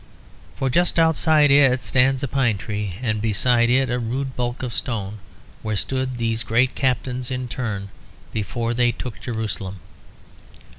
[0.55, 4.73] For just outside it stands a pine tree, and beside it a rude bulk of
[4.73, 5.19] stone;
[5.61, 7.89] where stood these great captains in turn,
[8.33, 9.79] before they took Jerusalem.